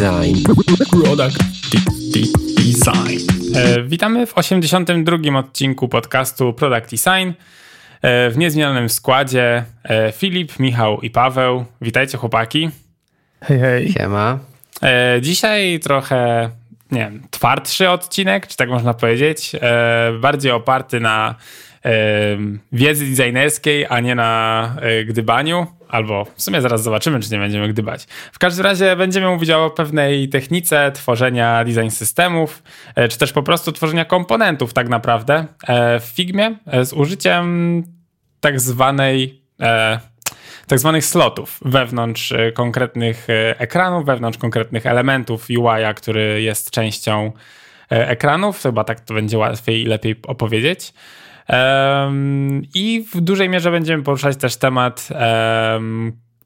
[0.00, 0.36] Design.
[0.90, 1.38] Product
[2.56, 3.18] Design.
[3.56, 5.38] E, witamy w 82.
[5.38, 7.30] odcinku podcastu Product Design.
[8.02, 11.64] E, w niezmienionym składzie e, Filip, Michał i Paweł.
[11.80, 12.70] Witajcie chłopaki.
[13.42, 13.92] Hej, hej.
[13.92, 14.38] Siema.
[15.20, 16.50] Dzisiaj trochę,
[16.90, 19.52] nie wiem, twardszy odcinek, czy tak można powiedzieć.
[20.20, 21.34] Bardziej oparty na
[22.72, 24.76] wiedzy designerskiej, a nie na
[25.06, 28.06] gdybaniu albo w sumie zaraz zobaczymy, czy nie będziemy gdybać.
[28.32, 32.62] W każdym razie będziemy mówić o pewnej technice tworzenia design systemów,
[32.94, 37.82] e, czy też po prostu tworzenia komponentów tak naprawdę e, w Figmie e, z użyciem
[38.40, 39.40] tak zwanej
[40.66, 43.26] tak zwanych slotów wewnątrz konkretnych
[43.58, 47.32] ekranów, wewnątrz konkretnych elementów UI, który jest częścią
[47.88, 48.62] ekranów.
[48.62, 50.92] Chyba tak to będzie łatwiej i lepiej opowiedzieć.
[52.74, 55.08] I w dużej mierze będziemy poruszać też temat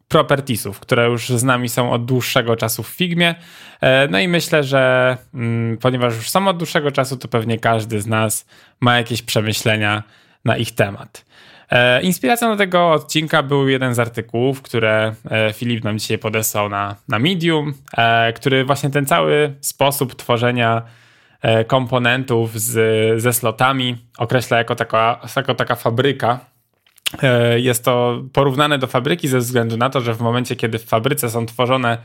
[0.08, 3.34] propertiesów, które już z nami są od dłuższego czasu w Figmie.
[3.80, 8.00] E, no i myślę, że mm, ponieważ już są od dłuższego czasu, to pewnie każdy
[8.00, 8.46] z nas
[8.80, 10.02] ma jakieś przemyślenia
[10.44, 11.24] na ich temat.
[11.70, 16.68] E, inspiracją do tego odcinka był jeden z artykułów, które e, Filip nam dzisiaj podesłał
[16.68, 17.74] na, na Medium,
[18.34, 20.82] który właśnie ten cały sposób tworzenia
[21.66, 26.40] komponentów z, ze slotami określa jako taka, jako taka fabryka.
[27.22, 30.84] E, jest to porównane do fabryki ze względu na to, że w momencie, kiedy w
[30.84, 31.98] fabryce są tworzone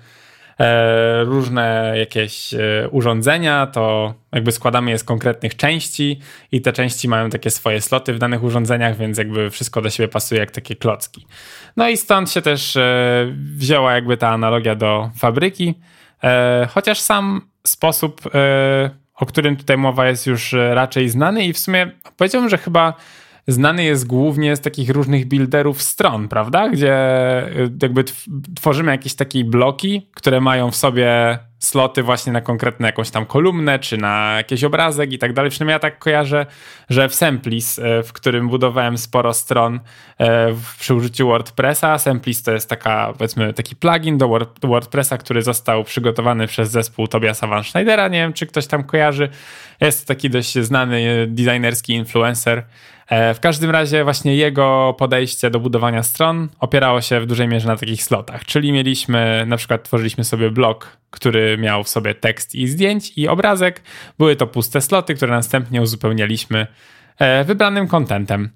[0.60, 2.54] e, różne jakieś
[2.92, 6.20] urządzenia, to jakby składamy je z konkretnych części
[6.52, 10.08] i te części mają takie swoje sloty w danych urządzeniach, więc jakby wszystko do siebie
[10.08, 11.26] pasuje jak takie klocki.
[11.78, 12.78] No i stąd się też
[13.56, 15.74] wzięła jakby ta analogia do fabryki,
[16.70, 18.22] chociaż sam sposób
[19.20, 22.94] o którym tutaj mowa jest już e, raczej znany i w sumie powiedziałbym, że chyba
[23.48, 26.70] znany jest głównie z takich różnych builderów stron, prawda?
[26.70, 28.04] Gdzie e, jakby
[28.56, 33.80] tworzymy jakieś takie bloki, które mają w sobie sloty właśnie na konkretne jakąś tam kolumnę,
[33.80, 35.52] czy na jakiś obrazek i tak dalej.
[35.52, 36.46] Przynajmniej ja tak kojarzę,
[36.90, 39.80] że w Semplis, e, w którym budowałem sporo stron
[40.20, 44.30] e, przy użyciu WordPressa, Semplis to jest taka, powiedzmy, taki plugin do
[44.64, 48.08] WordPressa, który został przygotowany przez zespół Tobiasa Van Schneidera.
[48.08, 49.30] Nie wiem, czy ktoś tam kojarzy.
[49.82, 52.64] Jest taki dość znany designerski influencer,
[53.10, 57.76] w każdym razie właśnie jego podejście do budowania stron opierało się w dużej mierze na
[57.76, 62.68] takich slotach, czyli mieliśmy, na przykład tworzyliśmy sobie blok, który miał w sobie tekst i
[62.68, 63.82] zdjęć i obrazek.
[64.18, 66.68] Były to puste sloty, które następnie uzupełnialiśmy
[67.20, 68.50] e, wybranym kontentem.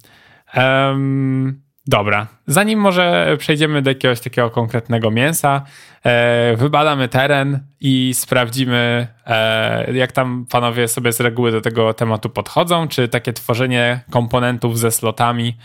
[1.88, 5.62] Dobra, zanim może przejdziemy do jakiegoś takiego konkretnego mięsa,
[6.04, 12.30] e, wybadamy teren i sprawdzimy, e, jak tam panowie sobie z reguły do tego tematu
[12.30, 15.58] podchodzą, czy takie tworzenie komponentów ze slotami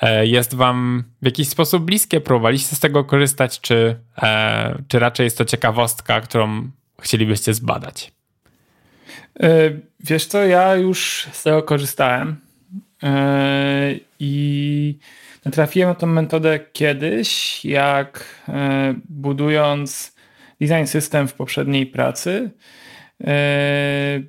[0.00, 5.24] e, jest wam w jakiś sposób bliskie, próbowaliście z tego korzystać, czy, e, czy raczej
[5.24, 6.70] jest to ciekawostka, którą
[7.00, 8.12] chcielibyście zbadać?
[9.40, 9.48] E,
[10.00, 12.36] wiesz co, ja już z tego korzystałem
[13.02, 14.98] e, i
[15.52, 20.16] Trafiłem na tę metodę kiedyś, jak e, budując
[20.60, 22.50] design system w poprzedniej pracy,
[23.24, 24.22] e,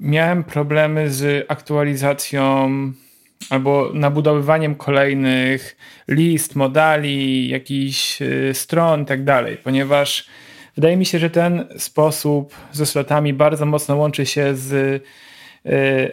[0.00, 2.70] miałem problemy z aktualizacją
[3.50, 5.76] albo nabudowywaniem kolejnych
[6.08, 10.26] list, modali, jakichś e, stron i tak dalej, ponieważ
[10.74, 15.02] wydaje mi się, że ten sposób ze slotami bardzo mocno łączy się z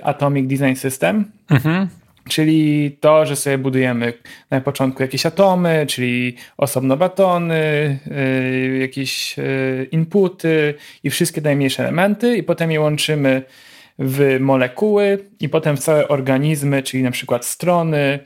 [0.03, 1.31] Atomic Design System.
[1.49, 1.87] Mhm.
[2.31, 4.13] Czyli to, że sobie budujemy
[4.49, 7.99] na początku jakieś atomy, czyli osobno batony,
[8.71, 13.43] yy, jakieś yy, inputy i wszystkie najmniejsze elementy, i potem je łączymy
[13.99, 18.19] w molekuły, i potem w całe organizmy, czyli na przykład strony,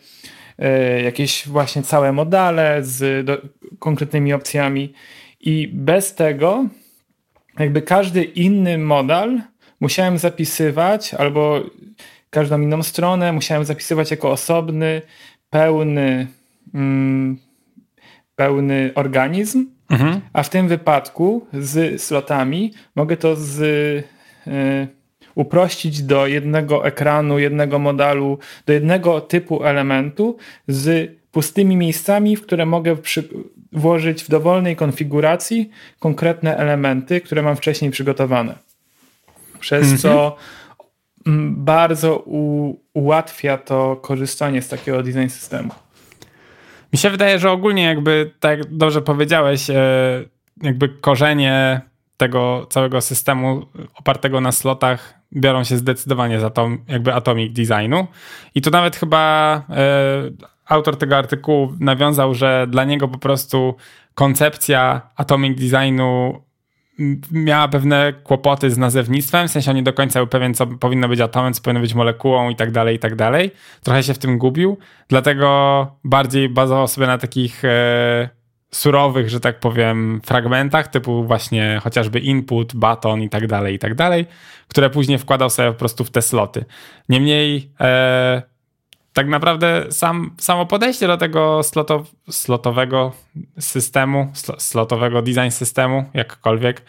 [0.58, 3.28] yy, jakieś właśnie całe modale z
[3.80, 4.94] konkretnymi opcjami.
[5.40, 6.66] I bez tego,
[7.60, 9.42] jakby każdy inny modal
[9.80, 11.64] musiałem zapisywać albo
[12.36, 15.02] każdą inną stronę musiałem zapisywać jako osobny,
[15.50, 16.28] pełny,
[16.74, 17.38] mm,
[18.36, 20.22] pełny organizm, mhm.
[20.34, 24.88] a w tym wypadku z slotami mogę to z, y,
[25.36, 32.66] uprościć do jednego ekranu, jednego modelu, do jednego typu elementu z pustymi miejscami, w które
[32.66, 33.30] mogę przy,
[33.72, 38.56] włożyć w dowolnej konfiguracji konkretne elementy, które mam wcześniej przygotowane.
[39.60, 39.98] Przez mhm.
[39.98, 40.38] co
[41.50, 45.70] bardzo u, ułatwia to korzystanie z takiego design systemu.
[46.94, 49.76] Mi się wydaje, że ogólnie jakby, tak dobrze powiedziałeś, e,
[50.64, 51.82] jakby korzenie
[52.18, 58.08] tego całego systemu opartego na slotach biorą się zdecydowanie za to jakby atomic designu.
[58.56, 59.86] I tu nawet chyba e,
[60.66, 63.76] autor tego artykułu nawiązał, że dla niego po prostu
[64.14, 66.42] koncepcja atomic designu
[67.32, 71.08] miała pewne kłopoty z nazewnictwem, w sensie on nie do końca był pewien, co powinno
[71.08, 73.52] być atomem, co powinno być molekułą i tak dalej, i tak dalej.
[73.84, 74.78] Trochę się w tym gubił,
[75.08, 78.30] dlatego bardziej bazował sobie na takich e,
[78.72, 83.96] surowych, że tak powiem, fragmentach, typu właśnie chociażby input, button i tak dalej, i tak
[83.96, 84.26] dalej,
[84.68, 86.66] które później wkładał sobie po prostu w te sloty.
[87.10, 88.55] Niemniej e,
[89.16, 93.12] tak naprawdę sam, samo podejście do tego sloto, slotowego
[93.60, 96.82] systemu, slotowego design systemu, jakkolwiek,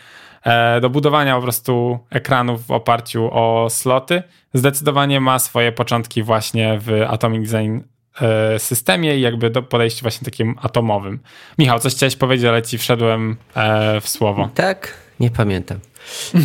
[0.45, 4.23] e, do budowania po prostu ekranów w oparciu o sloty,
[4.55, 7.79] zdecydowanie ma swoje początki właśnie w Atomic Design
[8.21, 11.19] e, systemie i jakby do podejściu właśnie takim atomowym.
[11.59, 14.51] Michał, coś chciałeś powiedzieć, ale ci wszedłem e, w słowo.
[14.55, 15.79] Tak, nie pamiętam.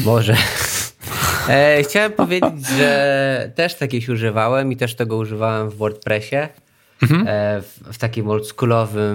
[0.06, 0.36] Może.
[1.50, 6.36] E, chciałem powiedzieć, że też takich używałem i też tego używałem w WordPressie.
[7.02, 7.28] Mhm.
[7.28, 9.10] E, w, w, takim oldschoolowym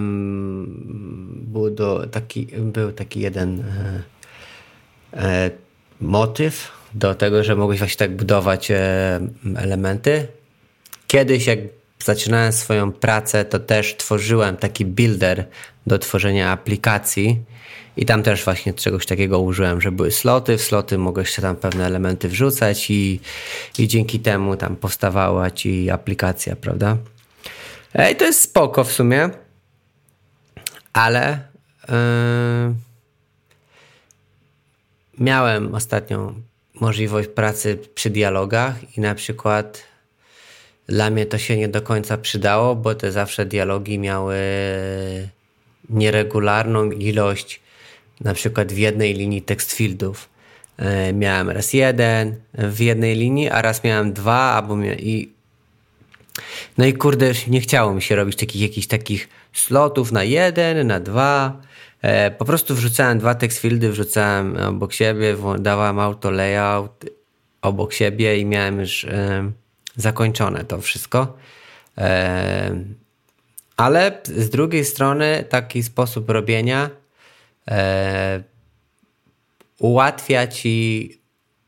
[1.47, 4.03] był, do, taki, był taki jeden e,
[5.23, 5.51] e,
[6.01, 9.21] motyw do tego, że mogłeś właśnie tak budować e,
[9.57, 10.27] elementy.
[11.07, 11.59] Kiedyś jak
[12.05, 15.45] zaczynałem swoją pracę, to też tworzyłem taki builder
[15.87, 17.41] do tworzenia aplikacji.
[17.97, 21.57] I tam też właśnie czegoś takiego użyłem, że były sloty, w sloty mogłeś się tam
[21.57, 23.21] pewne elementy wrzucać i,
[23.79, 26.97] i dzięki temu tam powstawała ci aplikacja, prawda?
[28.13, 29.31] I to jest spoko w sumie,
[30.93, 31.39] ale
[31.89, 32.75] yy,
[35.19, 36.35] miałem ostatnio
[36.81, 39.83] możliwość pracy przy dialogach i na przykład
[40.89, 44.37] dla mnie to się nie do końca przydało, bo te zawsze dialogi miały
[45.91, 47.61] nieregularną ilość
[48.21, 50.29] na przykład w jednej linii tekst fieldów.
[50.77, 55.37] E, miałem raz jeden w jednej linii, a raz miałem dwa, albo mia i
[56.79, 61.01] no i kurde, nie chciało mi się robić takich jakichś takich slotów na jeden, na
[61.01, 61.61] dwa.
[62.03, 67.05] E, po prostu wrzucałem dwa text fieldy, wrzucałem obok siebie, dawałem auto layout
[67.63, 69.51] obok siebie i miałem już e,
[69.97, 71.37] zakończone to wszystko.
[73.77, 76.91] Ale z drugiej strony taki sposób robienia
[77.69, 78.43] e,
[79.79, 81.11] ułatwia ci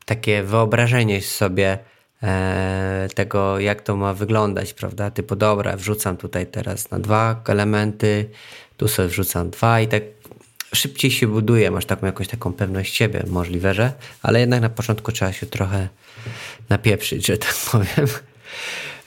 [0.05, 1.77] takie wyobrażenie sobie
[2.23, 5.11] e, tego, jak to ma wyglądać, prawda?
[5.11, 8.29] Typu, dobra, wrzucam tutaj teraz na dwa elementy,
[8.77, 10.03] tu sobie wrzucam dwa i tak
[10.73, 15.11] szybciej się buduje, masz taką jakąś taką pewność siebie, możliwe, że, ale jednak na początku
[15.11, 15.89] trzeba się trochę
[16.69, 18.07] napieprzyć, że tak powiem.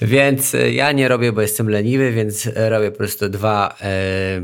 [0.02, 4.42] Więc e, ja nie robię, bo jestem leniwy, więc robię po prostu dwa e,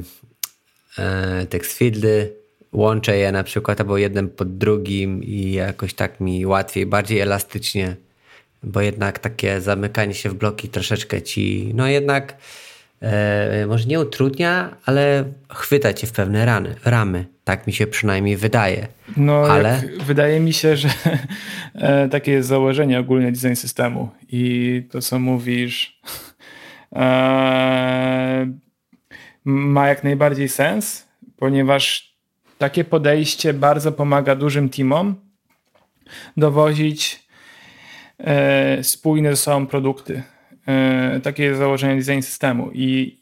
[0.99, 2.33] e, text fieldy,
[2.73, 7.97] łączę je na przykład albo jeden pod drugim i jakoś tak mi łatwiej, bardziej elastycznie,
[8.63, 12.37] bo jednak takie zamykanie się w bloki troszeczkę ci, no jednak
[13.01, 15.25] e, może nie utrudnia, ale
[15.55, 17.27] chwyta cię w pewne rany, ramy.
[17.45, 18.89] Tak mi się przynajmniej wydaje.
[19.17, 19.83] No, ale...
[20.07, 20.89] wydaje mi się, że
[21.75, 26.01] e, takie jest założenie ogólnie design systemu i to, co mówisz,
[26.93, 28.53] e,
[29.45, 32.15] ma jak najbardziej sens, ponieważ
[32.59, 35.15] takie podejście bardzo pomaga dużym teamom
[36.37, 37.29] dowozić
[38.19, 40.23] e, spójne ze sobą produkty.
[40.69, 43.19] E, takie jest założenie design systemu i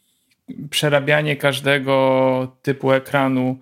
[0.69, 3.57] przerabianie każdego typu ekranu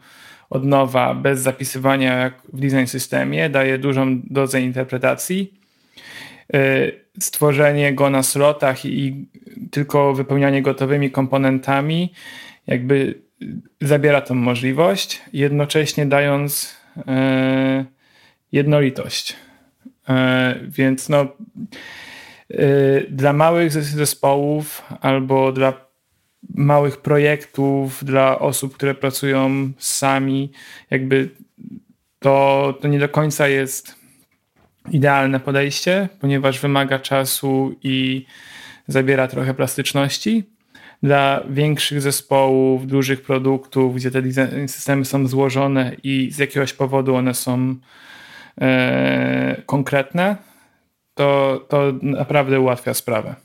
[0.49, 5.53] od nowa bez zapisywania w design systemie daje dużą dozę interpretacji.
[6.53, 9.25] E, stworzenie go na slotach i
[9.71, 12.13] tylko wypełnianie gotowymi komponentami
[12.67, 13.21] jakby
[13.81, 16.75] zabiera tą możliwość, jednocześnie dając
[17.07, 17.85] e,
[18.51, 19.35] jednolitość.
[20.67, 21.27] Więc no,
[23.09, 25.73] dla małych zespołów albo dla
[26.53, 30.51] małych projektów, dla osób, które pracują sami,
[30.91, 31.29] jakby
[32.19, 33.95] to, to nie do końca jest
[34.91, 38.25] idealne podejście, ponieważ wymaga czasu i
[38.87, 40.43] zabiera trochę plastyczności.
[41.03, 44.21] Dla większych zespołów, dużych produktów, gdzie te
[44.67, 47.75] systemy są złożone i z jakiegoś powodu one są
[48.61, 50.35] e, konkretne,
[51.15, 53.35] to, to naprawdę ułatwia sprawę.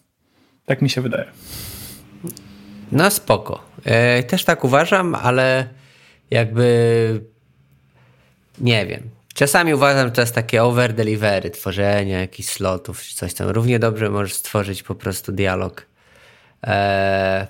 [0.67, 1.27] Tak mi się wydaje.
[2.93, 3.61] No spoko.
[3.85, 5.69] E, też tak uważam, ale
[6.31, 7.21] jakby
[8.59, 9.11] nie wiem.
[9.35, 13.49] Czasami uważam, że to jest takie over delivery, tworzenie jakichś slotów czy coś tam.
[13.49, 15.87] Równie dobrze możesz stworzyć po prostu dialog
[16.67, 17.47] e,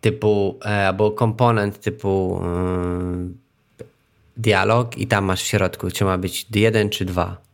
[0.00, 3.86] typu, e, albo komponent typu e,
[4.36, 7.45] dialog i tam masz w środku, czy ma być jeden czy dwa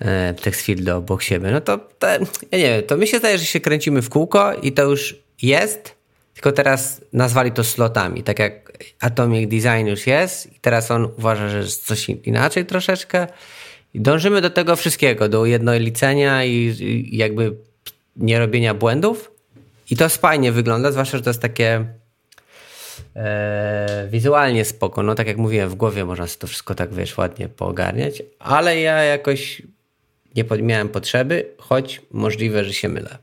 [0.00, 1.50] e, text field obok siebie.
[1.50, 2.06] No to, to,
[2.52, 5.16] ja nie wiem, to mi się zdaje, że się kręcimy w kółko i to już
[5.42, 5.94] jest,
[6.34, 11.48] tylko teraz nazwali to slotami, tak jak Atomic Design już jest i teraz on uważa,
[11.48, 13.26] że jest coś inaczej troszeczkę.
[13.94, 17.56] I dążymy do tego wszystkiego, do ujednolicenia i, i jakby
[18.16, 19.30] nie robienia błędów.
[19.90, 21.84] I to fajnie wygląda, zwłaszcza, że to jest takie
[23.16, 27.18] e, wizualnie spoko, no tak jak mówiłem, w głowie można sobie to wszystko tak, wiesz,
[27.18, 29.62] ładnie poogarniać, ale ja jakoś
[30.36, 33.18] nie miałem potrzeby, choć możliwe, że się mylę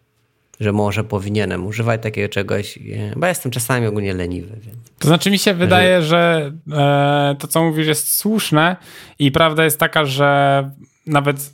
[0.59, 2.79] że może powinienem używać takiego czegoś,
[3.15, 4.59] bo jestem czasami ogólnie leniwy.
[4.61, 4.77] Więc.
[4.99, 8.75] To znaczy mi się wydaje, że e, to co mówisz jest słuszne
[9.19, 10.71] i prawda jest taka, że
[11.07, 11.53] nawet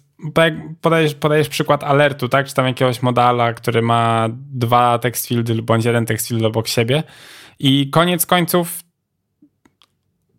[0.81, 2.47] podajesz, podajesz przykład alertu, tak?
[2.47, 7.03] Czy tam jakiegoś modala, który ma dwa text fieldy bądź jeden text field obok siebie
[7.59, 8.79] i koniec końców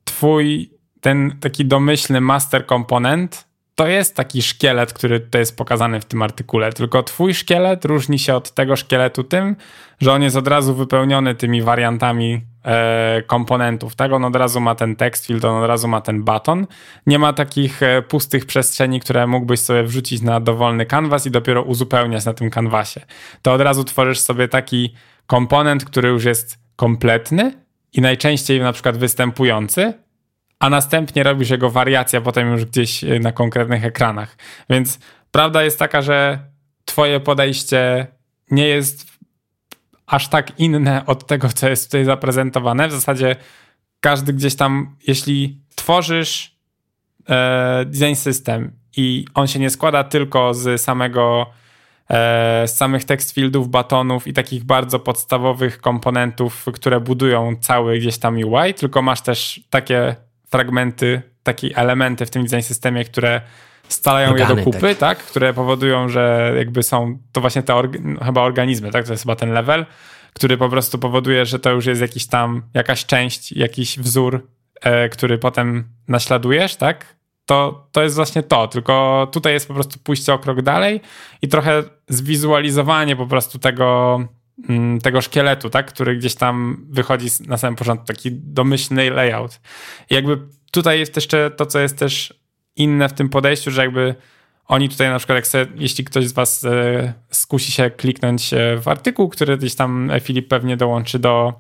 [0.04, 3.49] twój ten taki domyślny master komponent
[3.80, 8.18] to jest taki szkielet, który tutaj jest pokazany w tym artykule, tylko twój szkielet różni
[8.18, 9.56] się od tego szkieletu tym,
[10.00, 14.12] że on jest od razu wypełniony tymi wariantami e, komponentów, tak?
[14.12, 16.66] On od razu ma ten text field, on od razu ma ten baton.
[17.06, 21.62] Nie ma takich e, pustych przestrzeni, które mógłbyś sobie wrzucić na dowolny kanwas i dopiero
[21.62, 23.00] uzupełniać na tym kanwasie.
[23.42, 24.94] To od razu tworzysz sobie taki
[25.26, 27.52] komponent, który już jest kompletny
[27.92, 29.94] i najczęściej na przykład występujący,
[30.60, 34.36] a następnie robisz jego wariację potem już gdzieś y, na konkretnych ekranach.
[34.70, 34.98] Więc
[35.30, 36.38] prawda jest taka, że
[36.84, 38.06] twoje podejście
[38.50, 39.06] nie jest
[40.06, 42.88] aż tak inne od tego, co jest tutaj zaprezentowane.
[42.88, 43.36] W zasadzie
[44.00, 46.56] każdy gdzieś tam, jeśli tworzysz
[47.28, 51.46] e, design system i on się nie składa tylko z samego
[52.10, 58.18] e, z samych text fieldów, batonów i takich bardzo podstawowych komponentów, które budują cały gdzieś
[58.18, 60.16] tam UI, tylko masz też takie
[60.50, 63.40] fragmenty, takie elementy w tym design systemie, które
[63.88, 64.98] stalają Organy, je do kupy, tak.
[64.98, 65.18] tak.
[65.18, 69.06] Które powodują, że jakby są, to właśnie te org no, chyba organizmy, tak?
[69.06, 69.86] To jest chyba ten level,
[70.32, 74.46] który po prostu powoduje, że to już jest jakiś tam, jakaś część, jakiś wzór,
[74.80, 77.16] e, który potem naśladujesz, tak?
[77.46, 81.00] To, to jest właśnie to, tylko tutaj jest po prostu pójście o krok dalej
[81.42, 84.20] i trochę zwizualizowanie po prostu tego,
[85.02, 89.60] tego szkieletu, tak, który gdzieś tam wychodzi na samym początku, taki domyślny layout.
[90.10, 90.38] I jakby
[90.70, 92.34] tutaj jest jeszcze to, co jest też
[92.76, 94.14] inne w tym podejściu, że jakby
[94.66, 98.76] oni tutaj na przykład, jak se, jeśli ktoś z was e, skusi się kliknąć e,
[98.76, 101.52] w artykuł, który gdzieś tam e, Filip pewnie dołączy do,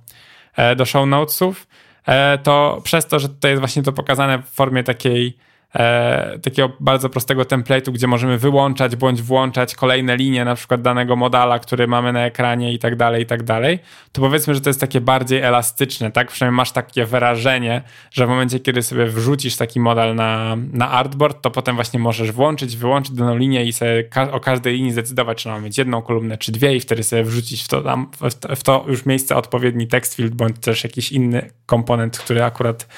[0.56, 1.66] e, do show notesów,
[2.06, 5.38] e, to przez to, że tutaj jest właśnie to pokazane w formie takiej
[5.74, 11.16] e, takiego bardzo prostego template'u, gdzie możemy wyłączać bądź włączać kolejne linie na przykład danego
[11.16, 13.78] modala, który mamy na ekranie i tak dalej, i tak dalej,
[14.12, 16.28] to powiedzmy, że to jest takie bardziej elastyczne, tak?
[16.28, 21.42] Przynajmniej masz takie wyrażenie, że w momencie, kiedy sobie wrzucisz taki model na, na artboard,
[21.42, 25.42] to potem właśnie możesz włączyć, wyłączyć daną linię i sobie ka o każdej linii zdecydować,
[25.42, 28.10] czy mamy mieć jedną kolumnę, czy dwie i wtedy sobie wrzucić w to, tam,
[28.56, 32.88] w to już miejsce odpowiedni text field, bądź też jakiś inny komponent, który akurat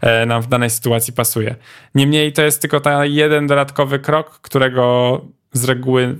[0.00, 1.54] e, nam w danej sytuacji pasuje.
[1.94, 5.20] Niemniej Niemniej to jest tylko ten jeden dodatkowy krok, którego
[5.52, 6.18] z reguły,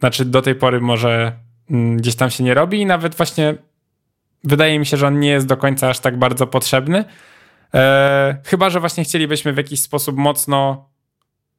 [0.00, 1.32] znaczy do tej pory może
[1.70, 3.54] mm, gdzieś tam się nie robi i nawet właśnie
[4.44, 7.04] wydaje mi się, że on nie jest do końca aż tak bardzo potrzebny.
[7.74, 10.88] E, chyba, że właśnie chcielibyśmy w jakiś sposób mocno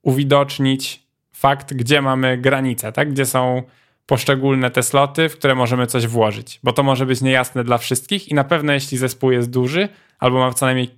[0.02, 3.12] uwidocznić fakt, gdzie mamy granice, tak?
[3.12, 3.64] Gdzie są
[4.06, 8.30] poszczególne te sloty, w które możemy coś włożyć, bo to może być niejasne dla wszystkich
[8.30, 9.90] i na pewno jeśli zespół jest duży,
[10.22, 10.90] albo ma co najmniej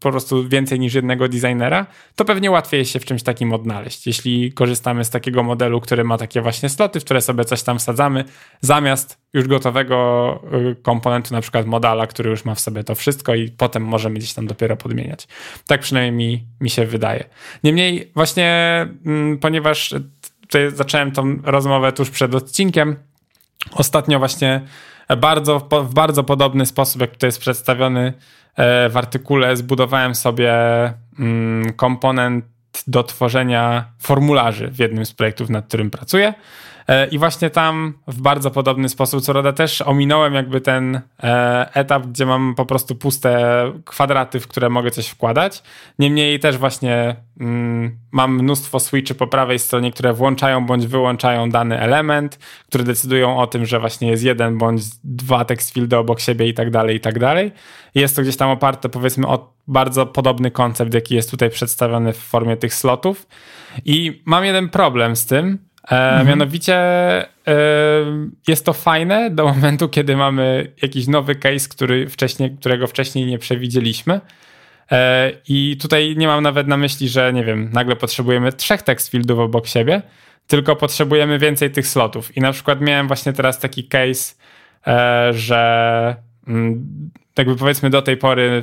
[0.00, 4.06] po prostu więcej niż jednego designera, to pewnie łatwiej się w czymś takim odnaleźć.
[4.06, 7.78] Jeśli korzystamy z takiego modelu, który ma takie właśnie sloty, w które sobie coś tam
[7.78, 8.24] wsadzamy,
[8.60, 10.40] zamiast już gotowego
[10.70, 14.18] y, komponentu, na przykład modala, który już ma w sobie to wszystko i potem możemy
[14.18, 15.28] gdzieś tam dopiero podmieniać.
[15.66, 17.24] Tak przynajmniej mi, mi się wydaje.
[17.64, 19.94] Niemniej właśnie, mm, ponieważ
[20.50, 22.96] tutaj zacząłem tą rozmowę tuż przed odcinkiem,
[23.72, 24.60] ostatnio właśnie
[25.18, 28.12] bardzo, w bardzo podobny sposób, jak tutaj jest przedstawiony
[28.56, 30.52] e, w artykule, zbudowałem sobie
[31.18, 32.44] mm, komponent
[32.86, 36.34] do tworzenia formularzy w jednym z projektów, nad którym pracuję.
[36.90, 41.68] E, I właśnie tam w bardzo podobny sposób, co roda też ominąłem jakby ten e,
[41.74, 43.42] etap, gdzie mam po prostu puste
[43.84, 45.62] kwadraty, w które mogę coś wkładać.
[45.98, 51.80] Niemniej też właśnie mm, mam mnóstwo switchy po prawej stronie, które włączają bądź wyłączają dany
[51.80, 56.48] element, które decydują o tym, że właśnie jest jeden bądź dwa text fieldy obok siebie
[56.48, 57.52] i tak dalej, i tak dalej.
[57.94, 62.18] Jest to gdzieś tam oparte powiedzmy o bardzo podobny koncept, jaki jest tutaj przedstawiony w
[62.18, 63.26] formie tych slotów.
[63.84, 66.26] I mam jeden problem z tym, mhm.
[66.26, 67.26] Mianowicie e,
[68.48, 73.38] jest to fajne do momentu, kiedy mamy jakiś nowy case, który wcześniej, którego wcześniej nie
[73.38, 74.20] przewidzieliśmy.
[74.90, 79.10] E, I tutaj nie mam nawet na myśli, że nie wiem, nagle potrzebujemy trzech text
[79.10, 80.02] fieldów obok siebie,
[80.46, 82.36] tylko potrzebujemy więcej tych slotów.
[82.36, 84.34] I na przykład miałem właśnie teraz taki case
[85.30, 86.16] że
[86.48, 88.62] mm, jakby powiedzmy do tej pory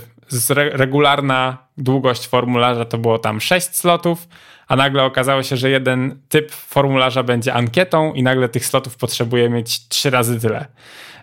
[0.71, 4.27] regularna długość formularza to było tam 6 slotów,
[4.67, 9.49] a nagle okazało się, że jeden typ formularza będzie ankietą i nagle tych slotów potrzebuje
[9.49, 10.65] mieć trzy razy tyle.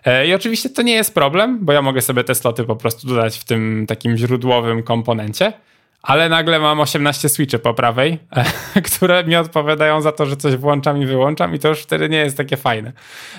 [0.05, 3.07] E, I oczywiście to nie jest problem, bo ja mogę sobie te sloty po prostu
[3.07, 5.53] dodać w tym takim źródłowym komponencie
[6.05, 8.19] ale nagle mam 18 switchy po prawej,
[8.93, 12.17] które mi odpowiadają za to, że coś włączam i wyłączam i to już wtedy nie
[12.17, 12.93] jest takie fajne.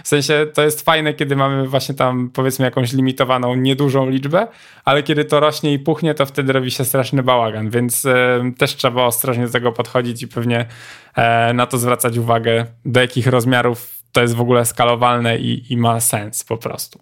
[0.05, 4.47] W sensie to jest fajne, kiedy mamy właśnie tam powiedzmy jakąś limitowaną, niedużą liczbę,
[4.85, 8.77] ale kiedy to rośnie i puchnie, to wtedy robi się straszny bałagan, więc e, też
[8.77, 10.67] trzeba ostrożnie do tego podchodzić i pewnie
[11.17, 15.77] e, na to zwracać uwagę, do jakich rozmiarów to jest w ogóle skalowalne i, i
[15.77, 17.01] ma sens po prostu.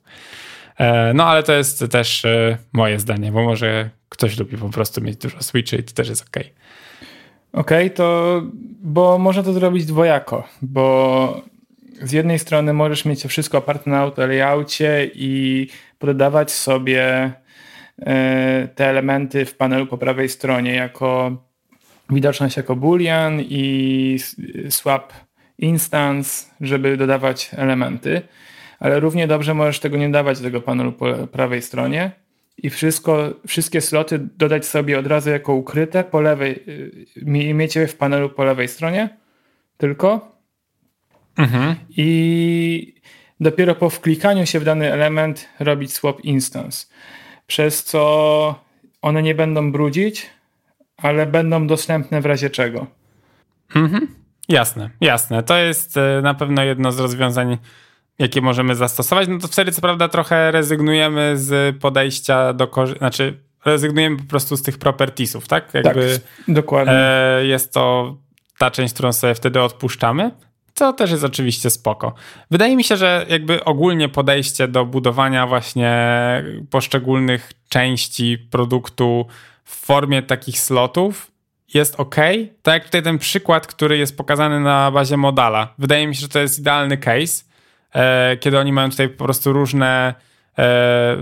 [0.79, 5.01] E, no ale to jest też e, moje zdanie, bo może ktoś lubi po prostu
[5.01, 6.45] mieć dużo switchy i to też jest ok.
[7.53, 8.43] Okej, okay, to
[8.83, 11.43] bo można to zrobić dwojako, bo
[12.03, 17.33] z jednej strony możesz mieć wszystko oparte na autolayoutie i poddawać sobie
[17.99, 21.37] e, te elementy w panelu po prawej stronie jako
[22.11, 24.19] widoczność jako boolean i
[24.69, 25.13] swap
[25.59, 28.23] instance, żeby dodawać elementy
[28.79, 32.13] ale równie dobrze możesz tego nie dawać do tego panelu po prawej stronie
[32.57, 37.87] i wszystko, wszystkie sloty dodać sobie od razu jako ukryte po lewej, y, mieć je
[37.87, 39.09] w panelu po lewej stronie
[39.77, 40.39] tylko
[41.37, 41.75] mhm.
[41.91, 42.95] i
[43.41, 46.87] dopiero po wklikaniu się w dany element robić swap instance,
[47.47, 48.65] przez co
[49.03, 50.27] one nie będą brudzić,
[50.97, 52.87] ale będą dostępne w razie czego.
[53.75, 54.09] Mhm.
[54.49, 55.43] Jasne, jasne.
[55.43, 57.59] To jest y, na pewno jedno z rozwiązań
[58.19, 63.41] jakie możemy zastosować, no to wtedy co prawda trochę rezygnujemy z podejścia do korzy- znaczy
[63.65, 65.75] rezygnujemy po prostu z tych propertiesów, tak?
[65.75, 66.93] Jakby, tak, dokładnie.
[66.95, 68.17] E, jest to
[68.59, 70.31] ta część, którą sobie wtedy odpuszczamy,
[70.75, 72.15] co też jest oczywiście spoko.
[72.51, 75.95] Wydaje mi się, że jakby ogólnie podejście do budowania właśnie
[76.71, 79.27] poszczególnych części produktu
[79.65, 81.31] w formie takich slotów
[81.75, 82.15] jest ok.
[82.63, 85.75] Tak jak tutaj ten przykład, który jest pokazany na bazie modala.
[85.79, 87.45] Wydaje mi się, że to jest idealny case
[88.41, 90.15] kiedy oni mają tutaj po prostu różne
[90.59, 91.17] e,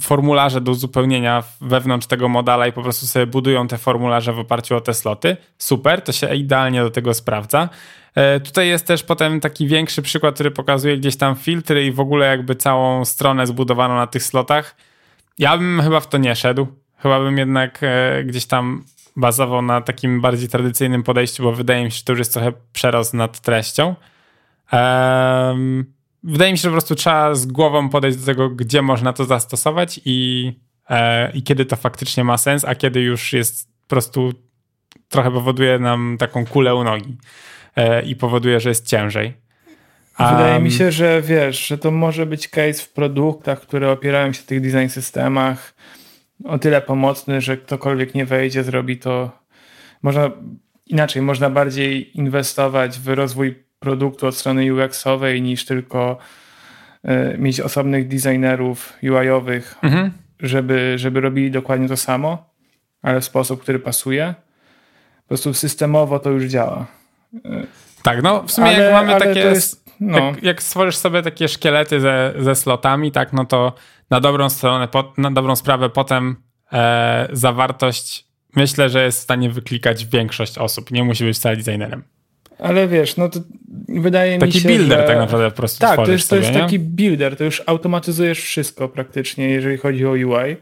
[0.00, 4.76] formularze do uzupełnienia wewnątrz tego modala i po prostu sobie budują te formularze w oparciu
[4.76, 5.36] o te sloty.
[5.58, 7.68] Super, to się idealnie do tego sprawdza.
[8.14, 12.00] E, tutaj jest też potem taki większy przykład, który pokazuje gdzieś tam filtry i w
[12.00, 14.76] ogóle jakby całą stronę zbudowaną na tych slotach.
[15.38, 16.66] Ja bym chyba w to nie szedł.
[16.98, 17.80] Chyba bym jednak
[18.24, 18.84] gdzieś tam
[19.16, 22.52] bazował na takim bardziej tradycyjnym podejściu, bo wydaje mi się, że to już jest trochę
[22.72, 23.94] przerost nad treścią.
[24.72, 29.12] Um, wydaje mi się, że po prostu trzeba z głową podejść do tego, gdzie można
[29.12, 30.52] to zastosować i,
[30.90, 34.32] e, i kiedy to faktycznie ma sens, a kiedy już jest po prostu
[35.08, 37.16] trochę powoduje nam taką kulę u nogi
[37.76, 39.34] e, i powoduje, że jest ciężej.
[40.18, 44.32] Wydaje um, mi się, że wiesz, że to może być case w produktach, które opierają
[44.32, 45.74] się w tych design systemach
[46.44, 49.30] o tyle pomocny, że ktokolwiek nie wejdzie, zrobi to.
[50.02, 50.30] Można
[50.86, 56.18] inaczej, można bardziej inwestować w rozwój produktu od strony UX-owej niż tylko
[57.04, 60.10] y, mieć osobnych designerów UI-owych, mhm.
[60.40, 62.54] żeby, żeby robili dokładnie to samo,
[63.02, 64.34] ale w sposób, który pasuje.
[65.22, 66.86] Po prostu systemowo to już działa.
[68.02, 69.40] Tak, no w sumie ale, jak mamy takie.
[69.40, 70.18] Jest, no.
[70.18, 73.72] jak, jak, stworzysz sobie takie szkielety ze, ze slotami, tak, no to
[74.10, 74.88] na dobrą stronę,
[75.18, 76.36] na dobrą sprawę potem
[76.72, 80.90] e, zawartość myślę, że jest w stanie wyklikać większość osób.
[80.90, 82.04] Nie musi być wcale designerem.
[82.58, 83.40] Ale wiesz, no to
[83.88, 84.68] wydaje taki mi się.
[84.68, 85.06] Taki builder że...
[85.06, 85.80] tak naprawdę po prostu.
[85.80, 90.10] Tak, to jest, to jest taki builder, to już automatyzujesz wszystko praktycznie, jeżeli chodzi o
[90.10, 90.56] UI.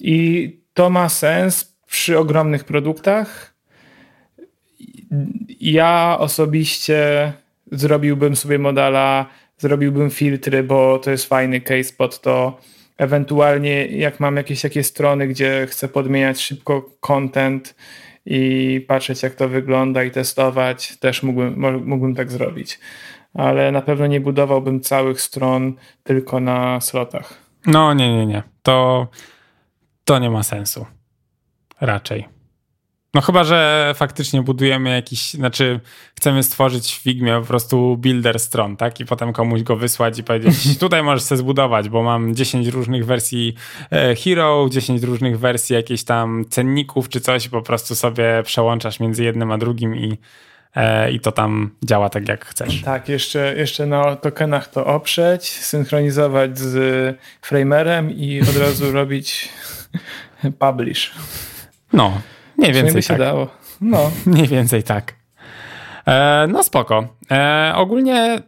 [0.00, 3.54] I to ma sens przy ogromnych produktach.
[5.60, 7.32] Ja osobiście
[7.72, 9.26] zrobiłbym sobie modela,
[9.58, 12.60] zrobiłbym filtry, bo to jest fajny case pod to.
[12.98, 17.74] Ewentualnie, jak mam jakieś takie strony, gdzie chcę podmieniać szybko content
[18.26, 22.80] i patrzeć, jak to wygląda i testować, też mógłbym, mógłbym tak zrobić.
[23.34, 27.34] Ale na pewno nie budowałbym całych stron tylko na slotach.
[27.66, 28.42] No, nie, nie, nie.
[28.62, 29.08] To,
[30.04, 30.86] to nie ma sensu.
[31.80, 32.28] Raczej.
[33.14, 35.80] No chyba, że faktycznie budujemy jakiś, znaczy
[36.18, 39.00] chcemy stworzyć w Figmie po prostu builder stron, tak?
[39.00, 43.06] I potem komuś go wysłać i powiedzieć, tutaj możesz sobie zbudować, bo mam 10 różnych
[43.06, 43.54] wersji
[43.90, 49.24] e, Hero, 10 różnych wersji jakichś tam cenników czy coś, po prostu sobie przełączasz między
[49.24, 50.18] jednym a drugim i,
[50.76, 52.82] e, i to tam działa tak jak chcesz.
[52.82, 59.48] Tak, jeszcze, jeszcze na tokenach to oprzeć, synchronizować z framerem i od razu robić
[60.58, 61.12] publish.
[61.92, 62.20] No,
[62.58, 63.18] Mniej więcej tak.
[63.18, 63.48] dało.
[63.80, 64.10] No.
[64.26, 65.14] Mniej więcej tak.
[66.06, 67.08] E, no spoko.
[67.30, 68.42] E, ogólnie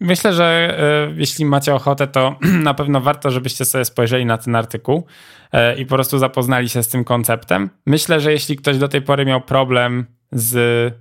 [0.00, 0.78] myślę, że
[1.16, 2.36] jeśli macie ochotę, to
[2.68, 5.06] na pewno warto, żebyście sobie spojrzeli na ten artykuł
[5.78, 7.70] i po prostu zapoznali się z tym konceptem.
[7.86, 10.94] Myślę, że jeśli ktoś do tej pory miał problem z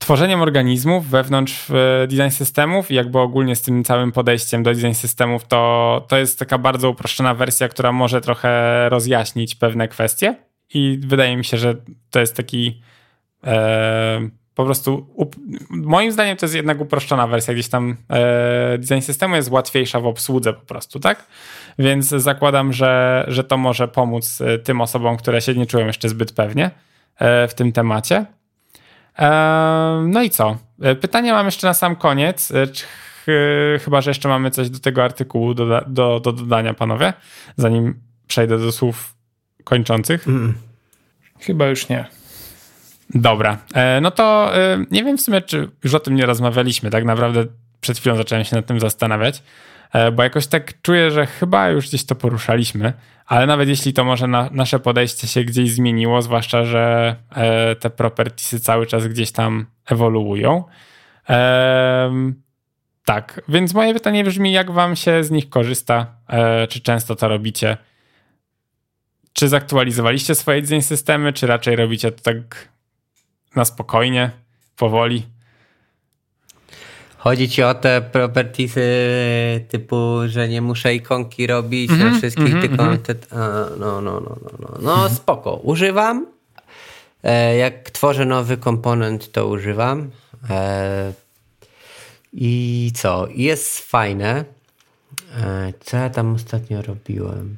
[0.00, 4.92] tworzeniem organizmów wewnątrz e, design systemów i jakby ogólnie z tym całym podejściem do design
[4.92, 10.36] systemów, to, to jest taka bardzo uproszczona wersja, która może trochę rozjaśnić pewne kwestie
[10.74, 11.74] i wydaje mi się, że
[12.10, 12.82] to jest taki
[13.44, 15.06] e, po prostu
[15.70, 20.06] moim zdaniem to jest jednak uproszczona wersja, gdzieś tam e, design systemu jest łatwiejsza w
[20.06, 21.26] obsłudze po prostu, tak?
[21.78, 26.08] Więc zakładam, że, że to może pomóc e, tym osobom, które się nie czują jeszcze
[26.08, 26.70] zbyt pewnie
[27.18, 28.26] e, w tym temacie.
[30.06, 30.56] No i co?
[30.82, 32.52] E, pytanie mam jeszcze na sam koniec.
[32.52, 37.12] E, chyba, że jeszcze mamy coś do tego artykułu do, do, do dodania, panowie,
[37.56, 39.14] zanim przejdę do słów
[39.64, 40.28] kończących.
[40.28, 40.54] Mm.
[41.40, 42.04] Chyba już nie.
[43.14, 44.52] Dobra, e, no to
[44.90, 46.90] nie wiem w sumie, czy już o tym nie rozmawialiśmy.
[46.90, 47.44] Tak naprawdę
[47.80, 49.42] przed chwilą zacząłem się nad tym zastanawiać.
[49.92, 52.92] E, bo jakoś tak czuję, że chyba już gdzieś to poruszaliśmy,
[53.26, 57.90] ale nawet jeśli to może na, nasze podejście się gdzieś zmieniło, zwłaszcza, że e, te
[57.90, 60.64] propertiesy cały czas gdzieś tam ewoluują.
[61.30, 62.32] E,
[63.04, 66.06] tak, więc moje pytanie brzmi, jak wam się z nich korzysta?
[66.28, 67.76] E, czy często to robicie?
[69.32, 72.68] Czy zaktualizowaliście swoje design systemy, czy raczej robicie to tak
[73.56, 74.30] na spokojnie,
[74.76, 75.26] powoli?
[77.18, 78.84] Chodzi ci o te propertiesy
[79.68, 83.02] typu, że nie muszę ikonki robić mm -hmm, na wszystkich, mm -hmm, tylko mm -hmm.
[83.02, 85.54] te, a, no, no, no, no, no, no spoko.
[85.54, 86.26] Używam.
[87.22, 90.10] E, jak tworzę nowy komponent, to używam.
[90.50, 91.12] E,
[92.32, 93.28] I co?
[93.34, 94.44] Jest fajne.
[95.36, 97.56] E, co ja tam ostatnio robiłem?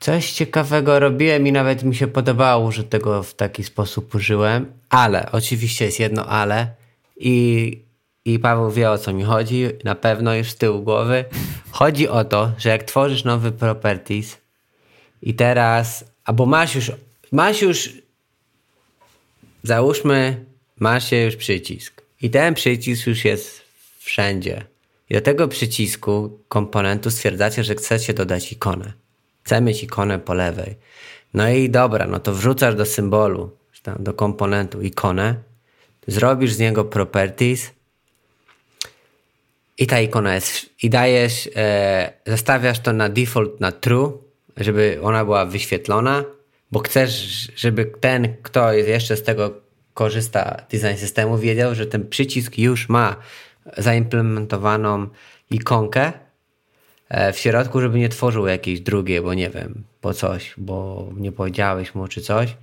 [0.00, 5.32] Coś ciekawego robiłem i nawet mi się podobało, że tego w taki sposób użyłem, ale
[5.32, 6.74] oczywiście jest jedno ale
[7.16, 7.78] i
[8.24, 11.24] i Paweł wie o co mi chodzi, na pewno już z tyłu głowy.
[11.70, 14.38] Chodzi o to, że jak tworzysz nowy properties
[15.22, 16.92] i teraz, albo masz już,
[17.32, 17.92] masz już,
[19.62, 20.44] załóżmy,
[20.78, 23.62] masz już przycisk i ten przycisk już jest
[23.98, 24.64] wszędzie.
[25.10, 28.92] I do tego przycisku komponentu stwierdzacie, że chcecie dodać ikonę.
[29.44, 30.76] Chcę mieć ikonę po lewej.
[31.34, 33.56] No i dobra, no to wrzucasz do symbolu,
[33.98, 35.34] do komponentu ikonę,
[36.06, 37.70] zrobisz z niego properties,
[39.80, 44.18] i ta ikona jest, i dajesz, e, zostawiasz to na default na true,
[44.56, 46.24] żeby ona była wyświetlona,
[46.72, 49.60] bo chcesz, żeby ten, kto jeszcze z tego
[49.94, 53.16] korzysta design systemu, wiedział, że ten przycisk już ma
[53.76, 55.08] zaimplementowaną
[55.50, 56.12] ikonkę
[57.32, 61.94] w środku, żeby nie tworzył jakiejś drugiej, bo nie wiem, po coś, bo nie powiedziałeś
[61.94, 62.56] mu czy coś.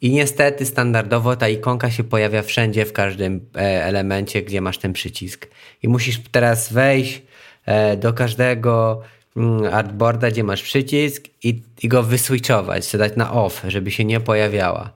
[0.00, 4.92] I niestety standardowo ta ikonka się pojawia wszędzie, w każdym e, elemencie, gdzie masz ten
[4.92, 5.48] przycisk.
[5.82, 7.22] I musisz teraz wejść
[7.66, 9.02] e, do każdego
[9.36, 14.20] mm, artboarda, gdzie masz przycisk i, i go wyswitchować, dać na off, żeby się nie
[14.20, 14.92] pojawiała.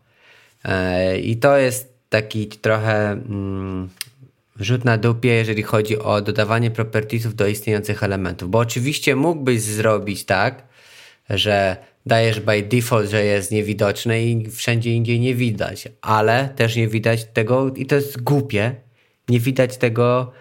[0.65, 3.89] E, I to jest taki trochę mm,
[4.61, 8.51] rzut na dupie, jeżeli chodzi o dodawanie propertiesów do istniejących elementów.
[8.51, 10.63] Bo oczywiście mógłbyś zrobić tak,
[11.31, 16.89] że dajesz by default, że jest niewidoczny i wszędzie indziej nie widać, ale też nie
[16.89, 18.75] widać tego, i to jest głupie,
[19.29, 20.33] nie widać tego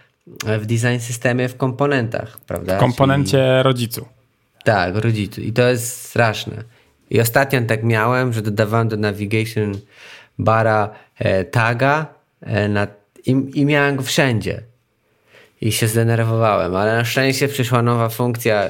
[0.46, 2.78] w design systemie w komponentach, prawda?
[2.78, 3.64] W komponencie Czyli...
[3.64, 4.06] rodzicu.
[4.64, 5.42] Tak, rodzicu.
[5.42, 6.64] I to jest straszne.
[7.10, 9.80] I ostatnio tak miałem, że dodawałem do navigation
[10.40, 12.06] bara e, taga
[12.42, 12.88] e, na,
[13.26, 14.64] i, i miałem go wszędzie.
[15.62, 18.70] I się zdenerwowałem, ale na szczęście przyszła nowa funkcja e,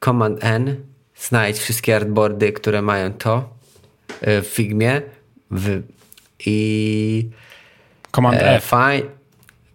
[0.00, 0.76] Command N,
[1.16, 3.48] znajdź wszystkie artboardy, które mają to
[4.20, 5.02] e, w Figmie
[5.50, 5.82] w,
[6.46, 7.30] i
[8.12, 8.64] Command e, F.
[8.64, 9.10] Find,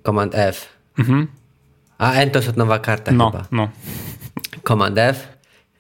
[0.06, 0.66] Command F.
[1.00, 1.28] Mhm.
[1.98, 3.46] A N to jest nowa karta no, chyba.
[3.52, 3.70] No.
[4.64, 5.28] Command F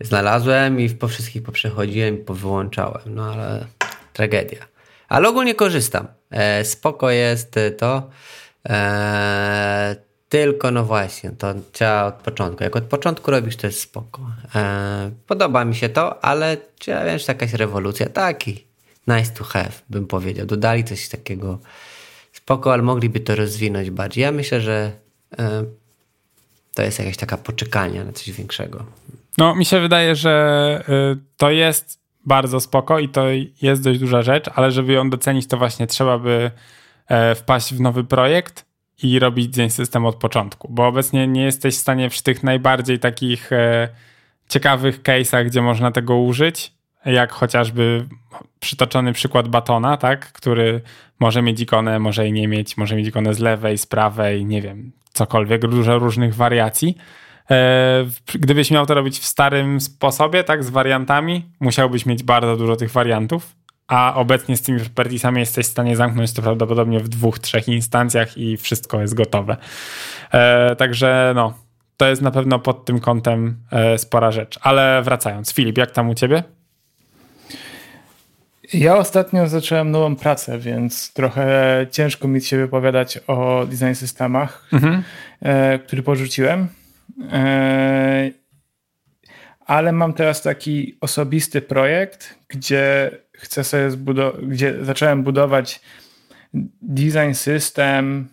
[0.01, 3.15] znalazłem i po wszystkich poprzechodziłem i powyłączałem.
[3.15, 3.65] No ale
[4.13, 4.65] tragedia.
[5.07, 6.07] Ale ogólnie korzystam.
[6.31, 8.09] E, spoko jest to.
[8.69, 9.95] E,
[10.29, 12.63] tylko no właśnie, to trzeba od początku.
[12.63, 14.21] Jak od początku robisz, to jest spoko.
[14.55, 18.67] E, podoba mi się to, ale trzeba, wiesz, jakaś rewolucja, taki
[19.07, 20.45] nice to have, bym powiedział.
[20.45, 21.59] Dodali coś takiego
[22.33, 24.21] spoko, ale mogliby to rozwinąć bardziej.
[24.21, 24.91] Ja myślę, że
[25.39, 25.63] e,
[26.73, 28.85] to jest jakaś taka poczekalnia na coś większego.
[29.37, 33.25] No, mi się wydaje, że y, to jest bardzo spoko i to
[33.61, 36.51] jest dość duża rzecz, ale żeby ją docenić, to właśnie trzeba by
[37.07, 38.65] e, wpaść w nowy projekt
[39.03, 42.99] i robić dzień system od początku, bo obecnie nie jesteś w stanie przy tych najbardziej
[42.99, 43.89] takich e,
[44.49, 46.73] ciekawych case'ach, gdzie można tego użyć,
[47.05, 48.07] jak chociażby
[48.59, 50.81] przytoczony przykład batona, tak, który
[51.19, 54.61] może mieć ikonę, może jej nie mieć, może mieć ikonę z lewej, z prawej, nie
[54.61, 56.97] wiem, cokolwiek, dużo różnych wariacji.
[57.51, 62.75] E, gdybyś miał to robić w starym sposobie, tak, z wariantami, musiałbyś mieć bardzo dużo
[62.75, 63.55] tych wariantów,
[63.87, 68.37] a obecnie z tymi propertiesami jesteś w stanie zamknąć to prawdopodobnie w dwóch, trzech instancjach
[68.37, 69.57] i wszystko jest gotowe.
[70.31, 71.53] E, także no,
[71.97, 74.59] to jest na pewno pod tym kątem e, spora rzecz.
[74.61, 76.43] Ale wracając, Filip, jak tam u ciebie?
[78.73, 85.03] Ja ostatnio zacząłem nową pracę, więc trochę ciężko mi się wypowiadać o design systemach, mhm.
[85.87, 86.67] który porzuciłem.
[87.31, 88.31] E,
[89.59, 95.81] ale mam teraz taki osobisty projekt, gdzie chcę sobie zbudować, gdzie zacząłem budować
[96.81, 98.27] design system,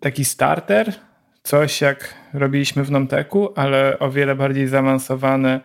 [0.00, 0.92] taki starter,
[1.42, 5.60] coś jak robiliśmy w Nomteku, ale o wiele bardziej zaawansowane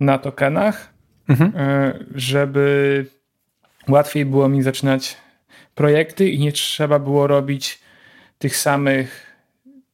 [0.00, 0.92] na tokenach,
[1.28, 1.52] mhm.
[1.56, 3.06] E, żeby
[3.88, 5.16] łatwiej było mi zaczynać
[5.74, 7.78] projekty i nie trzeba było robić
[8.38, 9.25] tych samych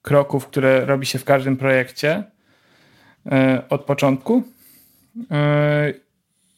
[0.03, 2.25] kroków, które robi się w każdym projekcie
[3.27, 4.43] e, od początku.
[5.31, 5.93] E,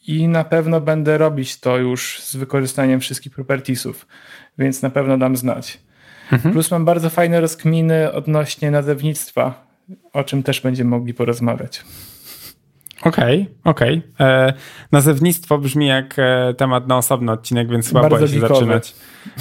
[0.06, 4.06] I na pewno będę robić to już z wykorzystaniem wszystkich propertiesów,
[4.58, 5.80] więc na pewno dam znać.
[6.32, 6.52] Mhm.
[6.52, 9.66] Plus mam bardzo fajne rozkminy odnośnie nazewnictwa,
[10.12, 11.84] o czym też będziemy mogli porozmawiać.
[13.02, 14.02] Okej, okay, okej.
[14.14, 14.26] Okay.
[14.26, 14.52] E,
[14.92, 16.16] nazewnictwo brzmi jak
[16.56, 18.94] temat na osobny odcinek, więc chyba Bardzo boję się zaczynać.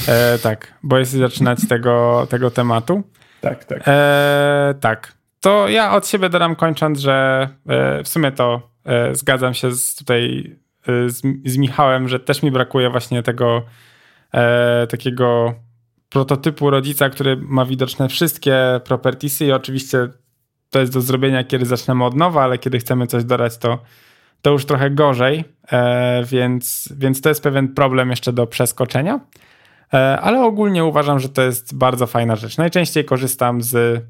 [0.07, 3.03] E, tak, boję się zaczynać tego, tego tematu.
[3.43, 3.83] Tak, tak.
[3.87, 5.13] E, tak.
[5.39, 9.95] To ja od siebie dodam kończąc, że e, w sumie to e, zgadzam się z,
[9.95, 10.51] tutaj
[11.07, 13.63] z, z, Michałem, że też mi brakuje właśnie tego
[14.89, 15.53] takiego
[16.09, 20.09] prototypu rodzica, który ma widoczne wszystkie propertiesy i oczywiście
[20.69, 23.79] to jest do zrobienia, kiedy zaczynamy od nowa, ale kiedy chcemy coś dodać, to,
[24.41, 29.19] to już trochę gorzej, e, więc, więc to jest pewien problem jeszcze do przeskoczenia.
[29.93, 32.57] E, ale ogólnie uważam, że to jest bardzo fajna rzecz.
[32.57, 34.03] Najczęściej korzystam z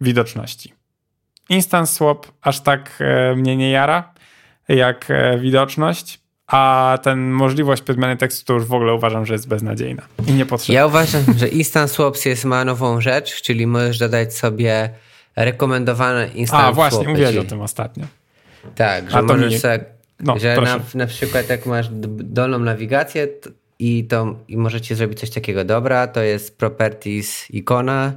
[0.00, 0.72] widoczności.
[1.48, 4.12] Instance swap aż tak e, mnie nie jara
[4.68, 10.02] jak widoczność, a ten możliwość zmiany tekstu to już w ogóle uważam, że jest beznadziejna
[10.26, 10.74] i niepotrzebna.
[10.80, 14.90] Ja uważam, że Instant Swaps jest ma nową rzecz, czyli możesz dodać sobie
[15.36, 18.04] rekomendowane Instant A właśnie, swapy, mówiłeś o tym ostatnio.
[18.74, 19.58] Tak, że możesz nie...
[19.58, 19.84] sobie,
[20.20, 23.28] no, że na, na przykład jak masz dolną nawigację
[23.78, 28.12] i, to, i możecie zrobić coś takiego, dobra, to jest properties ikona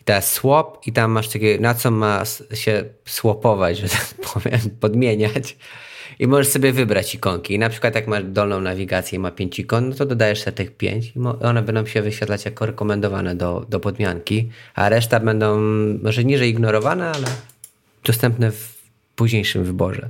[0.00, 2.22] i teraz swap i tam masz takie, na co ma
[2.54, 5.56] się swapować, że tak powiem, podmieniać
[6.18, 7.54] i możesz sobie wybrać ikonki.
[7.54, 10.52] I na przykład jak masz dolną nawigację i ma 5 ikon, no to dodajesz sobie
[10.52, 15.60] tych 5 i one będą się wyświetlać jako rekomendowane do, do podmianki, a reszta będą
[16.02, 17.26] może niżej ignorowane, ale
[18.04, 18.78] dostępne w
[19.16, 20.08] późniejszym wyborze.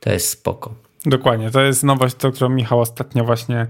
[0.00, 0.74] To jest spoko.
[1.06, 3.66] Dokładnie, to jest nowość, to, którą Michał ostatnio właśnie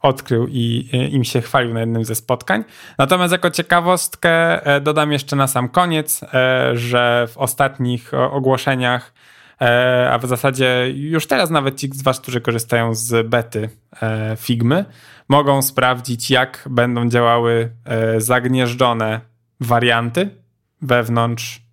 [0.00, 2.64] odkrył i im się chwalił na jednym ze spotkań.
[2.98, 9.12] Natomiast jako ciekawostkę e, dodam jeszcze na sam koniec, e, że w ostatnich ogłoszeniach
[9.60, 13.70] E, a w zasadzie już teraz nawet ci z Was, którzy korzystają z bety
[14.02, 14.84] e, Figmy,
[15.28, 19.20] mogą sprawdzić, jak będą działały e, zagnieżdżone
[19.60, 20.30] warianty
[20.82, 21.63] wewnątrz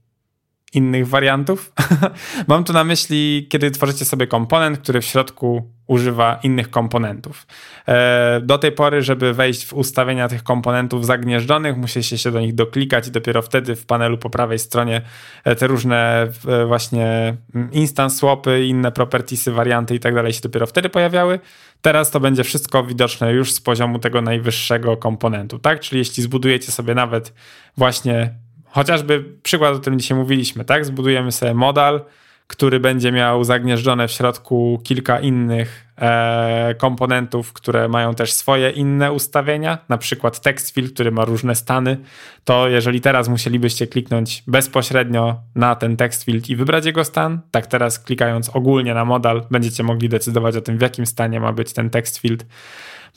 [0.74, 1.74] innych wariantów.
[2.48, 7.48] Mam tu na myśli, kiedy tworzycie sobie komponent, który w środku używa innych komponentów.
[7.88, 12.56] E, do tej pory, żeby wejść w ustawienia tych komponentów zagnieżdżonych, musicie się do nich
[12.56, 15.02] doklikać i dopiero wtedy w panelu po prawej stronie
[15.44, 20.42] e, te różne e, właśnie mm, instance swapy, inne propertiesy, warianty i tak dalej się
[20.42, 21.40] dopiero wtedy pojawiały.
[21.82, 25.80] Teraz to będzie wszystko widoczne już z poziomu tego najwyższego komponentu, tak?
[25.80, 27.34] Czyli jeśli zbudujecie sobie nawet
[27.78, 28.34] właśnie
[28.72, 30.86] Chociażby przykład, o którym dzisiaj mówiliśmy, tak?
[30.86, 32.06] Zbudujemy sobie modal,
[32.52, 39.12] który będzie miał zagnieżdżone w środku kilka innych e, komponentów, które mają też swoje inne
[39.12, 41.98] ustawienia, na przykład text field, który ma różne stany,
[42.44, 47.68] to jeżeli teraz musielibyście kliknąć bezpośrednio na ten text field i wybrać jego stan, tak
[47.68, 51.74] teraz klikając ogólnie na modal będziecie mogli decydować o tym, w jakim stanie ma być
[51.74, 52.46] ten text field,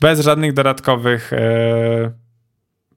[0.01, 2.11] bez żadnych dodatkowych e,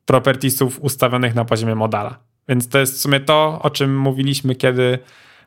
[0.06, 2.27] propertiesów ustawionych na poziomie modala.
[2.50, 5.00] Więc to jest w sumie to, o czym mówiliśmy, kiedy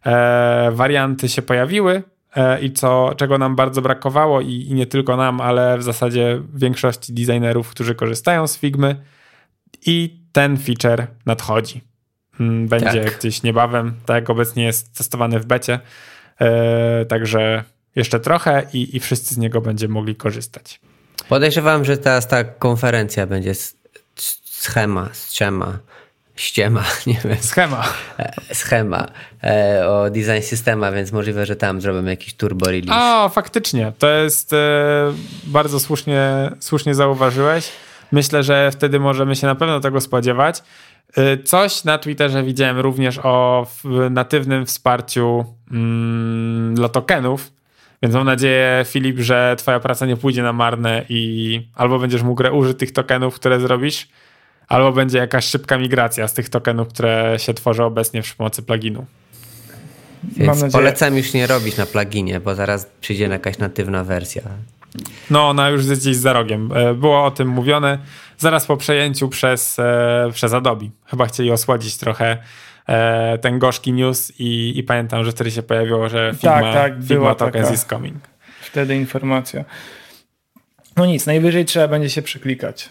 [0.07, 2.03] e, warianty się pojawiły
[2.37, 6.43] e, i co, czego nam bardzo brakowało i, i, nie tylko nam, ale w zasadzie
[6.55, 8.97] większości designerów, którzy korzystają z Figmy.
[9.87, 11.81] I ten feature nadchodzi.
[12.41, 13.19] Mm, będzie tak.
[13.19, 15.81] gdzieś niebawem, tak jak obecnie jest testowany w becie.
[16.41, 17.65] E, także
[17.97, 20.81] jeszcze trochę i, i wszyscy z niego będziemy mogli korzystać.
[21.29, 23.53] Podejrzewam, że teraz ta konferencja będzie
[24.45, 25.79] schema, schema
[26.41, 27.37] ściema, nie wiem.
[27.41, 27.85] Schema.
[28.19, 29.07] E, schema
[29.45, 32.91] e, o design systema, więc możliwe, że tam zrobimy jakiś turbo release.
[32.93, 33.93] A, faktycznie.
[33.99, 34.57] To jest e,
[35.45, 37.73] bardzo słusznie, słusznie zauważyłeś.
[38.13, 40.63] Myślę, że wtedy możemy się na pewno tego spodziewać.
[41.17, 43.67] E, coś na Twitterze widziałem również o
[44.11, 47.53] natywnym wsparciu mm, dla tokenów,
[48.03, 52.43] więc mam nadzieję, Filip, że twoja praca nie pójdzie na marne i albo będziesz mógł
[52.53, 54.09] użyć tych tokenów, które zrobisz,
[54.71, 59.07] albo będzie jakaś szybka migracja z tych tokenów, które się tworzą obecnie przy pomocy pluginu.
[60.37, 64.43] Więc polecam już nie robić na pluginie, bo zaraz przyjdzie jakaś natywna wersja.
[65.31, 66.73] No, ona już jest gdzieś za rogiem.
[66.73, 67.99] E, było o tym mówione
[68.39, 70.87] zaraz po przejęciu przez, e, przez Adobe.
[71.07, 72.39] Chyba chcieli osłodzić trochę
[72.89, 76.93] e, ten gorzki news i, i pamiętam, że wtedy się pojawiło, że Figma, tak, tak,
[77.09, 78.19] Figma Tokens is coming.
[78.61, 79.65] Wtedy informacja.
[80.97, 82.89] No nic, najwyżej trzeba będzie się przyklikać.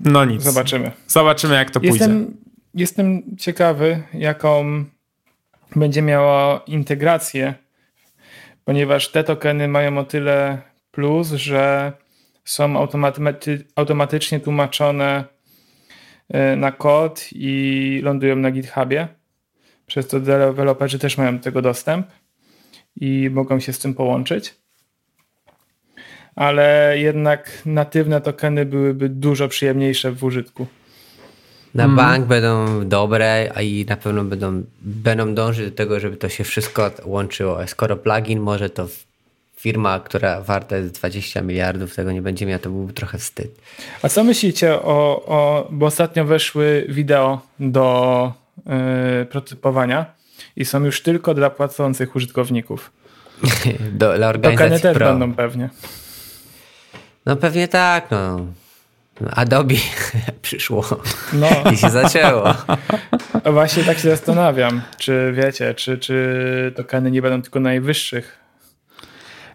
[0.00, 0.42] No nic.
[0.42, 0.90] Zobaczymy.
[1.06, 2.40] Zobaczymy, jak to jestem, pójdzie.
[2.74, 4.84] Jestem ciekawy, jaką
[5.76, 7.54] będzie miała integrację,
[8.64, 10.58] ponieważ te tokeny mają o tyle
[10.90, 11.92] plus, że
[12.44, 15.24] są automaty automatycznie tłumaczone
[16.28, 19.08] e, na kod i lądują na GitHubie.
[19.86, 22.06] Przez to deweloperzy też mają do tego dostęp
[23.00, 24.54] i mogą się z tym połączyć.
[26.38, 30.66] Ale jednak natywne tokeny byłyby dużo przyjemniejsze w użytku.
[31.74, 31.96] Na mm.
[31.96, 36.44] bank będą dobre, a i na pewno będą, będą dążyć do tego, żeby to się
[36.44, 37.66] wszystko łączyło.
[37.66, 38.88] Skoro plugin może, to
[39.56, 43.60] firma, która warta jest 20 miliardów, tego nie będzie miała, to byłby trochę wstyd.
[44.02, 48.32] A co myślicie o, o bo ostatnio weszły wideo do
[48.66, 50.06] yy, prototypowania
[50.56, 52.90] i są już tylko dla płacących użytkowników.
[53.92, 55.06] do, dla organizacji Tokeny też Pro.
[55.06, 55.70] będą pewnie.
[57.28, 58.46] No pewnie tak, no.
[59.30, 59.74] Adobe
[60.42, 60.84] przyszło
[61.32, 61.48] no.
[61.72, 62.54] i się zaczęło.
[63.52, 68.38] Właśnie tak się zastanawiam, czy wiecie, czy, czy tokeny nie będą tylko najwyższych.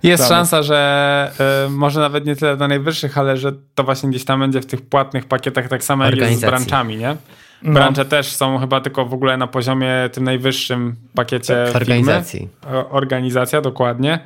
[0.03, 1.31] Jest szansa, że
[1.65, 4.65] y, może nawet nie tyle na najwyższych, ale że to właśnie gdzieś tam będzie w
[4.65, 7.15] tych płatnych pakietach tak samo jak jest z branczami, nie?
[7.61, 7.73] No.
[7.73, 12.39] Brancze też są chyba tylko w ogóle na poziomie tym najwyższym pakiecie organizacji.
[12.39, 12.89] Firmy.
[12.89, 14.19] Organizacja, dokładnie.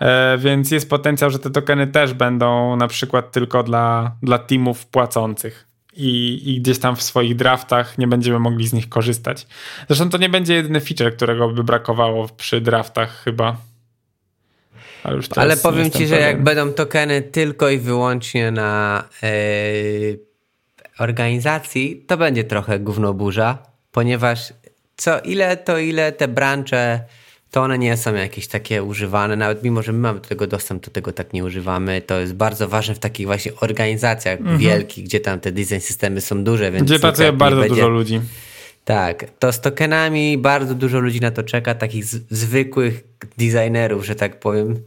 [0.00, 4.86] E, więc jest potencjał, że te tokeny też będą na przykład tylko dla, dla teamów
[4.86, 5.66] płacących.
[5.96, 9.46] I, I gdzieś tam w swoich draftach nie będziemy mogli z nich korzystać.
[9.88, 13.56] Zresztą to nie będzie jedyny feature, którego by brakowało przy draftach chyba.
[15.02, 20.18] Ale, Ale powiem ci, że jak będą tokeny tylko i wyłącznie na yy,
[20.98, 23.58] organizacji, to będzie trochę gównoburza,
[23.92, 24.52] ponieważ
[24.96, 27.00] co ile to ile te brancze
[27.50, 30.84] to one nie są jakieś takie używane, nawet mimo, że my mamy do tego dostęp,
[30.84, 32.02] to tego tak nie używamy.
[32.02, 34.58] To jest bardzo ważne w takich właśnie organizacjach mhm.
[34.58, 36.70] wielkich, gdzie tam te design systemy są duże.
[36.70, 37.74] Więc gdzie pracuje bardzo będzie...
[37.74, 38.20] dużo ludzi.
[38.84, 43.04] Tak, to z tokenami bardzo dużo ludzi na to czeka, takich zwykłych
[43.38, 44.80] designerów, że tak powiem,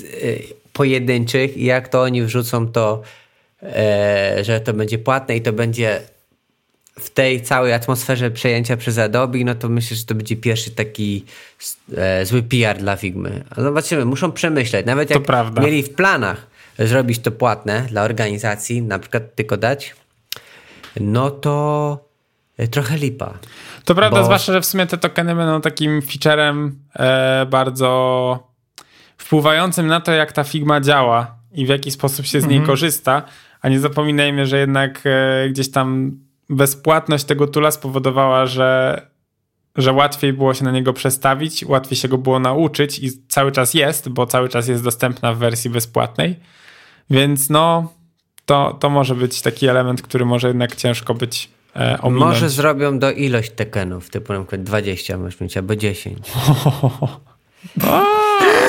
[0.00, 3.02] y, pojedynczych i jak to oni wrzucą to,
[3.62, 6.00] e, że to będzie płatne i to będzie
[7.00, 11.24] w tej całej atmosferze przejęcia przez Adobe, no to myślę, że to będzie pierwszy taki
[11.96, 13.44] e, zły PR dla Figmy.
[13.56, 14.86] Zobaczymy, muszą przemyśleć.
[14.86, 15.22] Nawet jak
[15.60, 16.46] mieli w planach
[16.78, 19.94] zrobić to płatne dla organizacji, na przykład tylko dać,
[21.00, 21.98] no to
[22.56, 23.38] e, trochę lipa.
[23.84, 24.24] To prawda, bo...
[24.24, 28.50] zwłaszcza, że w sumie te tokeny będą takim featurem e, bardzo
[29.16, 32.66] wpływającym na to, jak ta Figma działa i w jaki sposób się z niej mhm.
[32.66, 33.22] korzysta,
[33.62, 36.18] a nie zapominajmy, że jednak e, gdzieś tam
[36.50, 39.02] bezpłatność tego tula spowodowała, że,
[39.76, 43.74] że łatwiej było się na niego przestawić, łatwiej się go było nauczyć i cały czas
[43.74, 46.36] jest, bo cały czas jest dostępna w wersji bezpłatnej.
[47.10, 47.92] Więc no,
[48.46, 52.34] to, to może być taki element, który może jednak ciężko być e, ominąć.
[52.34, 56.18] Może zrobią do ilość tekenów, typu na przykład 20 możesz mieć, albo 10.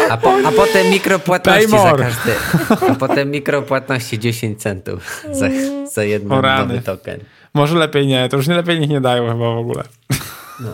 [0.09, 2.31] A, po, a potem mikropłatności za każdy.
[2.89, 5.49] A potem mikropłatności 10 centów za,
[5.91, 7.19] za jeden nowy token.
[7.53, 9.83] Może lepiej nie, to już nie lepiej niech nie dają chyba w ogóle.
[10.59, 10.73] No.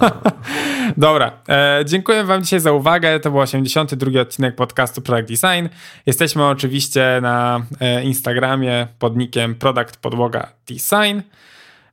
[0.97, 3.19] Dobra, e, dziękuję Wam dzisiaj za uwagę.
[3.19, 5.67] To był 82 odcinek podcastu Product Design.
[6.05, 11.21] Jesteśmy oczywiście na e, Instagramie pod nickiem Product Podłoga Design.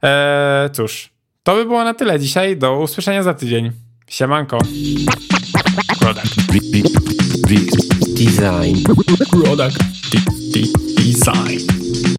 [0.05, 1.11] E, cóż,
[1.43, 2.57] to by było na tyle dzisiaj.
[2.57, 3.73] Do usłyszenia za tydzień.
[4.09, 4.59] Siemanko.
[6.01, 6.35] Product.
[8.17, 8.85] Design.
[9.31, 9.79] Product.
[10.97, 12.14] Design.